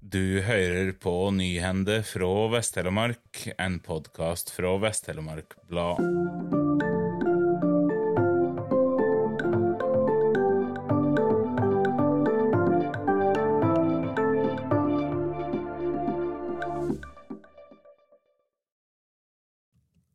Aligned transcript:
Du 0.00 0.40
hører 0.40 0.94
på 0.96 1.12
Nyhende 1.36 1.98
fra 2.08 2.28
Vest-Telemark, 2.48 3.42
en 3.60 3.74
podkast 3.84 4.48
fra 4.48 4.70
Vest-Telemark 4.80 5.52
Blad. 5.68 6.00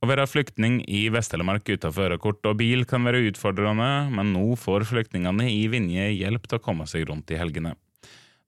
Å 0.01 0.09
være 0.09 0.25
flyktning 0.25 0.81
i 0.89 1.05
Vest-Telemark 1.13 1.69
uten 1.69 1.93
førerkort 1.93 2.41
og 2.49 2.57
bil 2.57 2.89
kan 2.89 3.05
være 3.05 3.21
utfordrende, 3.29 4.09
men 4.09 4.33
nå 4.33 4.57
får 4.57 4.89
flyktningene 4.89 5.45
i 5.53 5.67
Vinje 5.69 6.09
hjelp 6.17 6.49
til 6.49 6.57
å 6.57 6.65
komme 6.71 6.89
seg 6.89 7.05
rundt 7.05 7.29
i 7.29 7.37
helgene. 7.37 7.77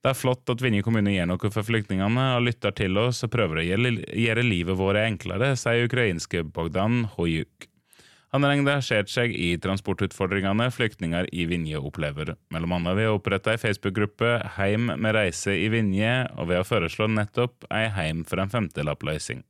Det 0.04 0.12
er 0.14 0.18
flott 0.18 0.50
at 0.54 0.62
Vinje 0.62 0.84
kommune 0.86 1.12
gjør 1.12 1.32
noe 1.32 1.50
for 1.52 1.66
flyktningene 1.66 2.28
og 2.36 2.46
lytter 2.46 2.76
til 2.78 3.00
oss 3.02 3.24
og 3.26 3.32
prøver 3.34 3.62
å 3.62 3.66
gjøre 3.66 4.46
livet 4.46 4.78
vårt 4.78 5.02
enklere, 5.02 5.56
sier 5.58 5.88
ukrainske 5.90 6.44
Bogdan 6.46 7.08
Hojuk. 7.16 7.68
Han 8.36 8.44
har 8.44 8.58
engasjert 8.58 9.10
seg 9.10 9.32
i 9.32 9.54
transportutfordringene 9.64 10.68
flyktninger 10.76 11.30
i 11.32 11.46
Vinje 11.48 11.80
opplever, 11.80 12.34
mellom 12.52 12.76
annet 12.76 12.98
ved 13.00 13.10
å 13.10 13.16
opprette 13.18 13.54
ei 13.54 13.62
Facebook-gruppe 13.62 14.34
Heim 14.58 14.92
med 14.92 15.16
reise 15.16 15.56
i 15.56 15.70
Vinje, 15.72 16.28
og 16.36 16.52
ved 16.52 16.62
å 16.62 16.68
foreslå 16.68 17.08
nettopp 17.08 17.66
ei 17.72 17.88
Heim 17.96 18.26
for 18.28 18.44
en 18.44 18.52
femtelappløsning. 18.52 19.46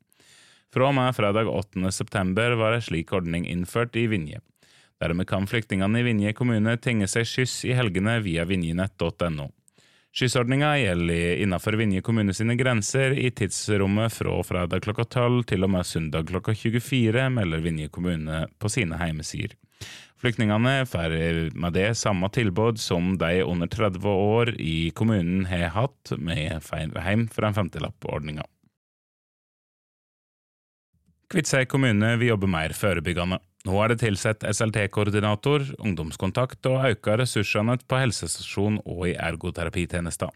Fra 0.74 0.92
og 0.92 0.96
med 0.96 1.16
fredag 1.18 1.50
8. 1.50 1.90
september 1.96 2.54
var 2.60 2.78
ei 2.78 2.86
slik 2.86 3.14
ordning 3.18 3.48
innført 3.50 3.98
i 3.98 4.06
Vinje. 4.12 4.44
Dermed 5.02 5.28
kan 5.30 5.50
flyktningene 5.50 6.02
i 6.02 6.06
Vinje 6.06 6.34
kommune 6.38 6.78
tinge 6.82 7.10
seg 7.10 7.26
skyss 7.30 7.64
i 7.66 7.74
helgene 7.78 8.20
via 8.26 8.46
vinjenett.no. 8.46 9.50
Skyssordninga 10.18 10.72
gjelder 10.80 11.36
innenfor 11.36 11.74
Vinje 11.78 12.02
kommune 12.02 12.34
sine 12.34 12.56
grenser 12.58 13.12
i 13.12 13.30
tidsrommet 13.32 14.14
fra 14.14 14.40
fredag 14.44 14.82
klokka 14.82 15.04
12 15.06 15.44
til 15.52 15.68
og 15.68 15.70
med 15.70 15.86
søndag 15.86 16.26
klokka 16.32 16.56
24, 16.58 17.28
melder 17.36 17.62
Vinje 17.62 17.92
kommune 17.94 18.40
på 18.58 18.72
sine 18.74 18.98
heimesider. 18.98 19.54
Flyktningene 20.18 20.88
får 20.90 21.14
med 21.54 21.78
det 21.78 21.92
samme 22.02 22.32
tilbud 22.34 22.82
som 22.82 23.14
de 23.22 23.44
under 23.46 23.70
30 23.70 24.10
år 24.10 24.56
i 24.58 24.90
kommunen 24.98 25.46
har 25.46 25.70
hatt 25.76 26.16
med 26.18 26.66
Heim 27.06 27.28
for 27.30 27.46
en 27.46 27.60
femtelapp-ordninga. 27.60 28.48
Kviteseid 31.30 31.70
kommune 31.70 32.16
vil 32.18 32.32
jobbe 32.34 32.50
mer 32.50 32.74
forebyggende. 32.74 33.38
Nå 33.68 33.76
er 33.84 33.92
det 33.92 34.00
tilsatt 34.00 34.46
SLT-koordinator, 34.48 35.66
ungdomskontakt 35.84 36.64
og 36.70 36.86
øker 36.88 37.20
ressursene 37.20 37.76
på 37.84 38.00
helsestasjon 38.00 38.80
og 38.86 39.10
i 39.10 39.16
ergoterapitjenester. 39.20 40.32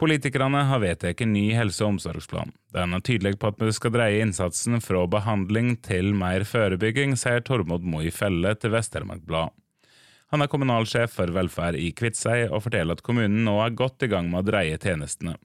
Politikerne 0.00 0.62
har 0.70 0.80
vedtatt 0.80 1.20
ny 1.28 1.50
helse- 1.52 1.84
og 1.84 1.98
omsorgsplan. 1.98 2.54
Den 2.72 2.96
er 2.96 3.02
tydelig 3.04 3.34
på 3.36 3.50
at 3.50 3.60
vi 3.60 3.74
skal 3.76 3.92
dreie 3.92 4.22
innsatsen 4.24 4.80
fra 4.80 5.04
behandling 5.04 5.74
til 5.84 6.14
mer 6.16 6.46
forebygging, 6.48 7.12
sier 7.20 7.44
Tormod 7.44 7.84
Moi 7.84 8.08
Felle 8.08 8.54
til 8.56 8.72
Vest-Telemark 8.72 9.26
Blad. 9.28 9.52
Han 10.32 10.40
er 10.40 10.48
kommunalsjef 10.48 11.12
for 11.18 11.28
velferd 11.34 11.76
i 11.76 11.90
Kviteseid 11.92 12.48
og 12.48 12.64
forteller 12.64 12.96
at 12.96 13.04
kommunen 13.04 13.44
nå 13.44 13.58
er 13.60 13.76
godt 13.76 14.06
i 14.06 14.08
gang 14.08 14.30
med 14.32 14.40
å 14.40 14.48
dreie 14.48 14.80
tjenestene. 14.80 15.36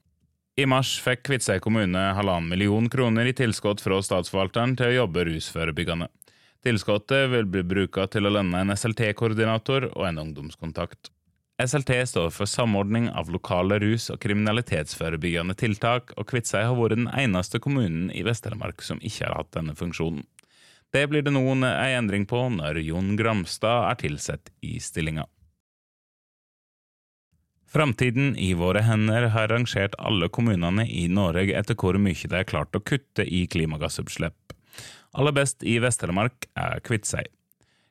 I 0.56 0.64
mars 0.64 0.94
fikk 1.04 1.26
Kviteseid 1.28 1.60
kommune 1.60 2.14
halvannen 2.16 2.48
million 2.48 2.88
kroner 2.88 3.28
i 3.28 3.36
tilskudd 3.36 3.82
fra 3.84 4.00
statsforvalteren 4.00 4.78
til 4.78 4.88
å 4.88 5.02
jobbe 5.02 5.26
rusforebyggende. 5.28 6.08
Tilskuddet 6.66 7.28
vil 7.30 7.46
bli 7.46 7.60
brukt 7.62 8.00
til 8.10 8.26
å 8.26 8.30
lønne 8.34 8.64
en 8.64 8.72
SLT-koordinator 8.74 9.84
og 9.92 10.08
en 10.08 10.16
ungdomskontakt. 10.18 11.12
SLT 11.62 11.92
står 12.10 12.32
for 12.34 12.50
samordning 12.50 13.06
av 13.14 13.30
lokale 13.30 13.78
rus- 13.78 14.10
og 14.10 14.18
kriminalitetsforebyggende 14.24 15.54
tiltak, 15.56 16.10
og 16.18 16.26
Kviteseid 16.26 16.66
har 16.66 16.74
vært 16.74 16.96
den 16.96 17.06
eneste 17.14 17.60
kommunen 17.62 18.10
i 18.10 18.24
Vest-Telemark 18.26 18.82
som 18.82 18.98
ikke 18.98 19.28
har 19.28 19.38
hatt 19.38 19.54
denne 19.54 19.76
funksjonen. 19.78 20.26
Det 20.90 21.04
blir 21.06 21.22
det 21.22 21.36
nå 21.36 21.44
en 21.54 21.62
endring 21.62 22.26
på 22.26 22.42
når 22.58 22.82
Jon 22.82 23.14
Gramstad 23.16 23.86
er 23.92 24.02
tilsatt 24.02 24.50
i 24.66 24.80
stillinga. 24.82 25.28
Framtiden 27.70 28.34
i 28.42 28.54
våre 28.58 28.82
hender 28.82 29.30
har 29.30 29.54
rangert 29.54 29.94
alle 30.02 30.26
kommunene 30.28 30.82
i 30.90 31.06
Norge 31.06 31.54
etter 31.54 31.78
hvor 31.78 31.94
mye 31.94 32.26
de 32.26 32.40
har 32.42 32.50
klart 32.50 32.74
å 32.74 32.82
kutte 32.82 33.22
i 33.22 33.46
klimagassutslipp. 33.46 34.55
Aller 35.16 35.32
best 35.32 35.64
i 35.64 35.78
Vest-Telemark 35.80 36.44
er 36.60 36.82
Kviteseid. 36.84 37.32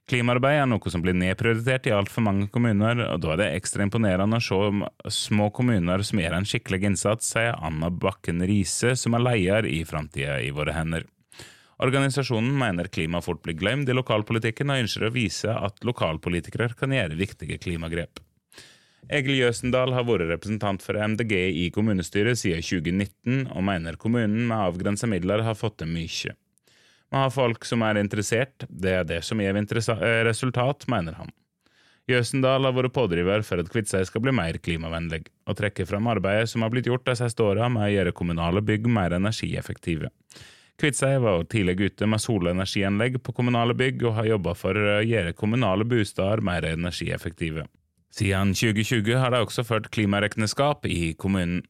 Klimaarbeid 0.06 0.60
er 0.60 0.68
noe 0.70 0.92
som 0.94 1.02
blir 1.02 1.16
nedprioritert 1.18 1.88
i 1.90 1.94
altfor 1.96 2.22
mange 2.28 2.46
kommuner, 2.54 3.00
og 3.08 3.24
da 3.24 3.32
er 3.34 3.40
det 3.40 3.48
ekstra 3.56 3.88
imponerende 3.88 4.38
å 4.38 4.44
se 4.46 5.16
små 5.32 5.48
kommuner 5.50 6.04
som 6.06 6.22
gjør 6.22 6.36
en 6.38 6.46
skikkelig 6.46 6.92
innsats, 6.92 7.32
sier 7.34 7.58
Anna 7.58 7.90
Bakken 7.90 8.46
Riise, 8.46 8.94
som 9.02 9.18
er 9.18 9.26
leder 9.26 9.66
i 9.66 9.82
Framtida 9.90 10.38
i 10.46 10.54
våre 10.54 10.78
hender. 10.78 11.08
Organisasjonen 11.82 12.54
mener 12.62 12.92
klima 12.94 13.24
fort 13.26 13.42
blir 13.44 13.58
glemt 13.58 13.90
i 13.90 13.98
lokalpolitikken, 13.98 14.70
og 14.70 14.86
ønsker 14.86 15.10
å 15.10 15.14
vise 15.18 15.58
at 15.58 15.82
lokalpolitikere 15.82 16.70
kan 16.78 16.94
gjøre 16.94 17.18
viktige 17.18 17.58
klimagrep. 17.66 18.22
Egil 19.10 19.42
Jøsendal 19.42 19.98
har 19.98 20.06
vært 20.06 20.30
representant 20.30 20.86
for 20.86 21.02
MDG 21.02 21.34
i 21.66 21.68
kommunestyret 21.74 22.38
siden 22.38 22.62
2019, 22.62 23.48
og 23.50 23.66
mener 23.66 23.98
kommunen 23.98 24.46
med 24.46 24.70
avgrensa 24.70 25.10
midler 25.10 25.42
har 25.46 25.58
fått 25.58 25.82
til 25.82 25.90
mye. 25.90 26.38
Vi 27.12 27.18
har 27.22 27.32
folk 27.34 27.66
som 27.66 27.84
er 27.86 28.00
interessert, 28.02 28.66
det 28.70 28.94
er 29.00 29.04
det 29.08 29.22
som 29.24 29.42
gir 29.42 29.56
resultat, 29.56 30.88
mener 30.92 31.20
han. 31.20 31.32
Jøsendal 32.06 32.68
har 32.68 32.74
vært 32.76 32.94
pådriver 32.94 33.42
for 33.42 33.62
at 33.62 33.70
Kviteseid 33.74 34.06
skal 34.06 34.22
bli 34.22 34.34
mer 34.36 34.60
klimavennlig, 34.62 35.24
og 35.50 35.58
trekker 35.58 35.88
fram 35.90 36.06
arbeidet 36.12 36.52
som 36.52 36.62
har 36.62 36.70
blitt 36.74 36.86
gjort 36.86 37.06
de 37.08 37.16
siste 37.18 37.42
åra 37.42 37.70
med 37.72 37.88
å 37.88 37.94
gjøre 37.96 38.14
kommunale 38.14 38.62
bygg 38.62 38.86
mer 38.94 39.16
energieffektive. 39.18 40.12
Kviteseid 40.78 41.24
var 41.24 41.48
tidlig 41.50 41.80
ute 41.80 42.06
med 42.06 42.22
solenergianlegg 42.22 43.18
på 43.24 43.34
kommunale 43.34 43.74
bygg, 43.78 44.04
og 44.06 44.20
har 44.20 44.30
jobba 44.36 44.54
for 44.60 44.78
å 44.78 45.00
gjøre 45.02 45.34
kommunale 45.34 45.88
boliger 45.88 46.44
mer 46.46 46.68
energieffektive. 46.68 47.66
Siden 48.16 48.54
2020 48.56 49.18
har 49.20 49.34
de 49.34 49.42
også 49.44 49.66
ført 49.68 49.90
klimaregnskap 49.92 50.86
i 50.88 51.16
kommunen. 51.20 51.64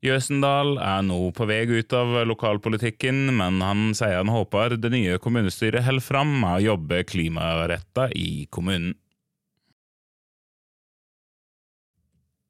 Jøsendal 0.00 0.78
er 0.80 1.02
nå 1.04 1.18
på 1.36 1.44
vei 1.44 1.66
ut 1.68 1.92
av 1.92 2.14
lokalpolitikken, 2.24 3.26
men 3.36 3.60
han 3.60 3.90
sier 3.96 4.16
han 4.22 4.32
håper 4.32 4.78
det 4.80 4.88
nye 4.94 5.18
kommunestyret 5.20 5.84
holder 5.84 6.06
fram 6.06 6.32
med 6.40 6.54
å 6.54 6.64
jobbe 6.70 7.02
klimaretta 7.04 8.08
i 8.16 8.46
kommunen. 8.48 8.94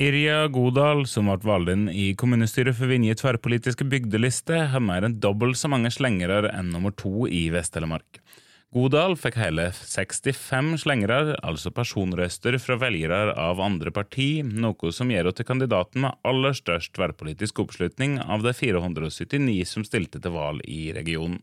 Irja 0.00 0.46
Godal, 0.48 1.02
som 1.10 1.26
ble 1.28 1.42
valgt 1.44 1.74
inn 1.74 1.88
i 1.92 2.06
kommunestyret 2.16 2.78
for 2.78 2.88
Vinje 2.88 3.18
tverrpolitiske 3.20 3.84
bygdeliste, 3.84 4.62
har 4.72 4.80
mer 4.80 5.04
enn 5.04 5.18
dobbelt 5.20 5.58
så 5.60 5.68
mange 5.68 5.90
slengere 5.92 6.54
enn 6.54 6.70
nummer 6.72 6.94
to 6.96 7.26
i 7.28 7.48
Vest-Telemark. 7.52 8.22
Godal 8.70 9.16
fikk 9.18 9.34
hele 9.34 9.64
65 9.74 10.76
slengere, 10.84 11.32
altså 11.42 11.72
personrøster 11.74 12.54
fra 12.62 12.76
velgere 12.78 13.32
av 13.34 13.58
andre 13.58 13.90
parti, 13.90 14.44
noe 14.46 14.92
som 14.94 15.10
gjør 15.10 15.24
henne 15.26 15.38
til 15.40 15.48
kandidaten 15.48 16.04
med 16.04 16.20
aller 16.22 16.54
størst 16.54 16.92
tverrpolitisk 16.94 17.58
oppslutning 17.64 18.20
av 18.22 18.44
de 18.46 18.52
479 18.54 19.56
som 19.66 19.82
stilte 19.82 20.22
til 20.22 20.36
valg 20.36 20.62
i 20.70 20.92
regionen. 20.94 21.40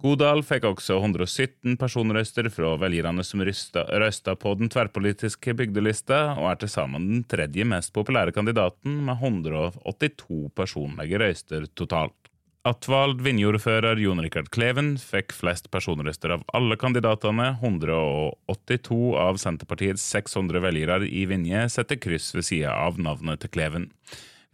Godal 0.00 0.40
fikk 0.48 0.64
også 0.70 0.96
117 0.96 1.76
personrøster 1.80 2.48
fra 2.52 2.72
velgerne 2.80 3.24
som 3.24 3.44
røsta 3.44 4.34
på 4.40 4.54
den 4.56 4.72
tverrpolitiske 4.72 5.52
bygdelista, 5.60 6.38
og 6.38 6.54
er 6.54 6.62
til 6.62 6.72
sammen 6.72 7.10
den 7.10 7.26
tredje 7.28 7.68
mest 7.68 7.92
populære 7.96 8.32
kandidaten, 8.32 9.02
med 9.04 9.20
182 9.20 10.48
personlige 10.56 11.20
røyster 11.20 11.68
totalt. 11.76 12.25
Attvald 12.66 13.20
Vinjordfører 13.22 14.00
Jon 14.02 14.18
Rikard 14.24 14.48
Kleven 14.50 14.96
fikk 14.98 15.30
flest 15.38 15.68
personrøster 15.70 16.32
av 16.34 16.40
alle 16.58 16.74
kandidatene. 16.74 17.52
182 17.60 18.96
av 19.22 19.38
Senterpartiets 19.38 20.02
600 20.02 20.64
velgere 20.64 21.06
i 21.06 21.22
Vinje 21.30 21.60
setter 21.70 22.00
kryss 22.02 22.32
ved 22.34 22.48
sida 22.48 22.72
av 22.74 22.98
navnet 22.98 23.44
til 23.44 23.52
Kleven. 23.54 23.86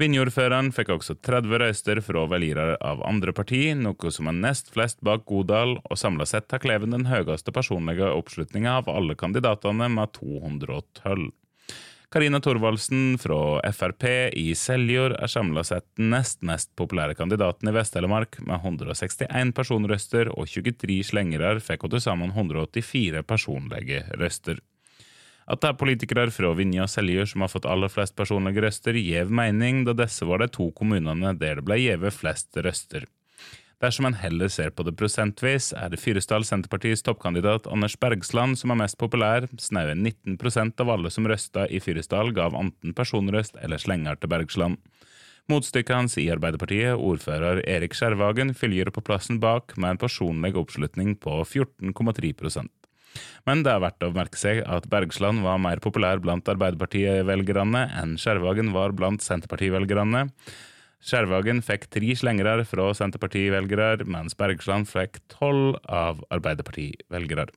Vinjordføreren 0.02 0.68
fikk 0.76 0.92
også 0.92 1.16
30 1.24 1.62
røyster 1.62 2.02
fra 2.04 2.26
velgere 2.28 2.76
av 2.84 3.00
andre 3.08 3.32
parti, 3.32 3.62
noe 3.80 4.12
som 4.12 4.28
er 4.28 4.36
nest 4.44 4.68
flest 4.74 5.00
bak 5.00 5.24
Godal, 5.24 5.78
og 5.80 5.96
samla 5.96 6.28
sett 6.28 6.52
har 6.52 6.60
Kleven 6.60 6.92
den 6.92 7.08
høyeste 7.08 7.54
personlige 7.56 8.12
oppslutninga 8.12 8.76
av 8.82 8.92
alle 8.92 9.16
kandidatene, 9.16 9.88
med 9.88 10.12
212. 10.20 11.30
Karina 12.12 12.40
Thorvaldsen 12.40 13.18
fra 13.18 13.72
Frp 13.72 14.04
i 14.36 14.50
Seljord 14.54 15.14
er 15.16 15.30
samla 15.32 15.62
sett 15.64 15.86
den 15.96 16.10
nest 16.12 16.42
mest 16.44 16.68
populære 16.76 17.14
kandidaten 17.16 17.70
i 17.70 17.72
Vest-Telemark, 17.72 18.36
med 18.44 18.58
161 18.58 19.54
personrøster, 19.56 20.28
og 20.36 20.44
23 20.44 20.98
slengere 21.08 21.54
fikk 21.64 21.86
til 21.88 22.04
sammen 22.04 22.34
184 22.34 23.24
personlige 23.24 24.02
røster. 24.20 24.60
At 25.48 25.64
det 25.64 25.70
er 25.70 25.80
politikere 25.80 26.28
fra 26.36 26.52
Vinje 26.58 26.84
og 26.84 26.92
Seljord 26.92 27.32
som 27.32 27.46
har 27.46 27.54
fått 27.54 27.70
aller 27.72 27.88
flest 27.88 28.18
personlige 28.20 28.66
røster, 28.66 29.00
gjev 29.00 29.32
mening, 29.32 29.86
da 29.88 29.96
disse 29.96 30.28
var 30.28 30.44
de 30.44 30.52
to 30.52 30.68
kommunene 30.76 31.32
der 31.40 31.62
det 31.62 31.64
ble 31.64 31.80
gjeve 31.80 32.12
flest 32.12 32.60
røster. 32.60 33.08
Dersom 33.82 34.06
en 34.06 34.14
heller 34.14 34.46
ser 34.46 34.70
på 34.70 34.84
det 34.86 34.92
prosentvis, 34.94 35.72
er 35.74 35.90
det 35.90 35.98
Fyresdal 35.98 36.44
Senterpartiets 36.46 37.02
toppkandidat 37.02 37.64
Anders 37.66 37.96
Bergsland 37.98 38.54
som 38.60 38.70
er 38.70 38.78
mest 38.78 38.94
populær. 39.00 39.48
Snaue 39.58 39.96
19% 39.98 40.78
av 40.84 40.92
alle 40.94 41.10
som 41.10 41.26
røsta 41.26 41.64
i 41.66 41.80
Fyresdal, 41.82 42.30
gav 42.36 42.54
enten 42.54 42.94
personrøst 42.94 43.58
eller 43.58 43.82
slenger 43.82 44.22
til 44.22 44.30
Bergsland. 44.30 44.78
Motstykket 45.50 45.96
hans 45.96 46.14
i 46.22 46.28
Arbeiderpartiet, 46.30 46.94
ordfører 46.94 47.64
Erik 47.66 47.98
Skjervagen, 47.98 48.54
følger 48.54 48.92
på 48.94 49.02
plassen 49.02 49.42
bak 49.42 49.74
med 49.74 49.96
en 49.96 50.02
personlig 50.04 50.54
oppslutning 50.54 51.16
på 51.18 51.40
14,3% 51.42 52.70
Men 53.50 53.66
det 53.66 53.72
er 53.74 53.82
verdt 53.82 54.06
å 54.06 54.14
merke 54.14 54.38
seg 54.38 54.62
at 54.62 54.86
Bergsland 54.86 55.42
var 55.42 55.58
mer 55.58 55.82
populær 55.82 56.22
blant 56.22 56.46
Arbeiderpartivelgerne 56.46 57.88
enn 57.98 58.14
Skjervagen 58.14 58.70
var 58.70 58.94
blant 58.94 59.26
Senterpartivelgerne. 59.26 60.28
Skjervagen 61.02 61.64
fikk 61.66 61.88
tre 61.90 62.12
slengere 62.14 62.62
fra 62.68 62.92
Senterparti-velgere, 62.94 64.04
mens 64.06 64.38
Bergsland 64.38 64.86
fikk 64.86 65.18
tolv 65.32 65.80
av 65.90 66.22
Arbeiderparti-velgere. 66.30 67.48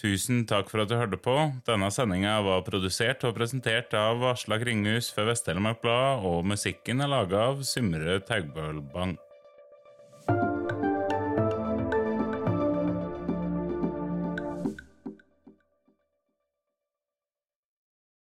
Tusen 0.00 0.46
takk 0.48 0.70
for 0.72 0.80
at 0.80 0.88
du 0.88 0.96
hørte 0.96 1.18
på. 1.20 1.36
Denne 1.68 1.90
sendinga 1.92 2.38
var 2.46 2.64
produsert 2.64 3.26
og 3.28 3.34
presentert 3.36 3.92
av 3.92 4.24
Asla 4.30 4.56
Kringhus 4.62 5.10
for 5.12 5.28
Vest-Telemark 5.28 5.82
Blad, 5.84 6.24
og 6.24 6.46
musikken 6.48 7.04
er 7.04 7.12
laga 7.12 7.50
av 7.50 7.60
Symre 7.68 8.22
Taugbølbang. 8.24 9.18